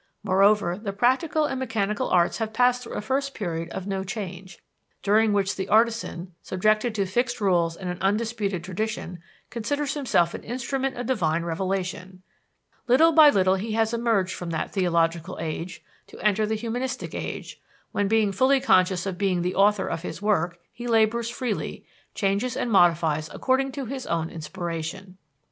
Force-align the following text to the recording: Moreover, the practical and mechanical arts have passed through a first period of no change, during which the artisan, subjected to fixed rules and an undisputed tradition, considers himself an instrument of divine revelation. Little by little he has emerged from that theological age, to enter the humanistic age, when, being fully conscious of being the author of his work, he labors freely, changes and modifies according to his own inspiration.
Moreover, 0.23 0.79
the 0.79 0.93
practical 0.93 1.45
and 1.45 1.59
mechanical 1.59 2.09
arts 2.09 2.39
have 2.39 2.53
passed 2.53 2.81
through 2.81 2.95
a 2.95 3.01
first 3.01 3.35
period 3.35 3.69
of 3.69 3.85
no 3.85 4.03
change, 4.03 4.57
during 5.03 5.31
which 5.31 5.55
the 5.55 5.69
artisan, 5.69 6.33
subjected 6.41 6.95
to 6.95 7.05
fixed 7.05 7.39
rules 7.39 7.75
and 7.77 7.87
an 7.87 7.99
undisputed 8.01 8.63
tradition, 8.63 9.21
considers 9.51 9.93
himself 9.93 10.33
an 10.33 10.43
instrument 10.43 10.97
of 10.97 11.05
divine 11.05 11.43
revelation. 11.43 12.23
Little 12.87 13.11
by 13.11 13.29
little 13.29 13.57
he 13.57 13.73
has 13.73 13.93
emerged 13.93 14.33
from 14.33 14.49
that 14.49 14.71
theological 14.73 15.37
age, 15.39 15.83
to 16.07 16.19
enter 16.21 16.47
the 16.47 16.55
humanistic 16.55 17.13
age, 17.13 17.61
when, 17.91 18.07
being 18.07 18.31
fully 18.31 18.59
conscious 18.59 19.05
of 19.05 19.19
being 19.19 19.43
the 19.43 19.53
author 19.53 19.85
of 19.85 20.01
his 20.01 20.19
work, 20.19 20.59
he 20.73 20.87
labors 20.87 21.29
freely, 21.29 21.85
changes 22.15 22.57
and 22.57 22.71
modifies 22.71 23.29
according 23.31 23.71
to 23.73 23.85
his 23.85 24.07
own 24.07 24.31
inspiration. 24.31 25.19